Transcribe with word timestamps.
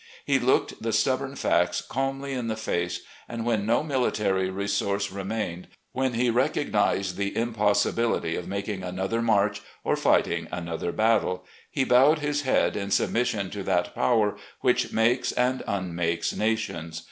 He 0.25 0.39
looked 0.39 0.81
the 0.81 0.93
stubborn 0.93 1.35
facts 1.35 1.79
calmly 1.79 2.33
in 2.33 2.47
the 2.47 2.55
face, 2.55 3.01
and 3.29 3.45
when 3.45 3.67
no 3.67 3.83
military 3.83 4.49
resource 4.49 5.11
re 5.11 5.21
mained, 5.21 5.65
when 5.91 6.15
he 6.15 6.31
recognised 6.31 7.17
the 7.17 7.37
impossibility 7.37 8.35
of 8.35 8.47
making 8.47 8.81
another 8.81 9.21
march 9.21 9.61
or 9.83 9.95
fighting 9.95 10.47
another 10.51 10.91
battle, 10.91 11.45
he 11.69 11.83
bowed 11.83 12.17
his 12.17 12.41
head 12.41 12.75
in 12.75 12.89
submission 12.89 13.51
to 13.51 13.61
that 13.61 13.93
Power 13.93 14.37
which 14.61 14.91
makes 14.91 15.33
and 15.33 15.61
unmakes 15.67 16.33
nations. 16.35 16.99